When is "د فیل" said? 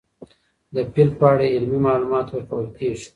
0.75-1.09